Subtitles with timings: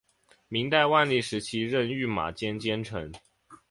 [0.47, 3.13] 明代万历时期任御马监监丞。